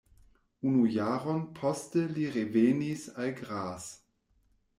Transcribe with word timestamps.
Unu 0.69 0.85
jaron 0.95 1.43
poste 1.59 2.01
li 2.15 2.25
revenis 2.39 3.05
al 3.21 3.31
Graz. 3.43 3.87